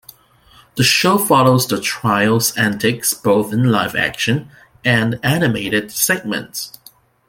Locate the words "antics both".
2.57-3.53